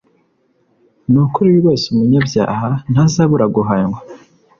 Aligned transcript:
ni 1.09 1.17
ukuri 1.23 1.49
rwose 1.59 1.83
umunyabyaha 1.87 2.67
ntazabura 2.91 3.45
guhanwa, 3.55 3.97